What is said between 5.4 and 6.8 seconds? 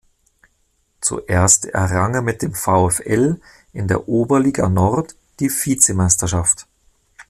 Vizemeisterschaft.